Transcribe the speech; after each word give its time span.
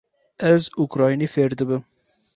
Ez 0.53 0.63
ukraynî 0.83 1.27
fêr 1.33 1.51
dibim. 1.59 1.83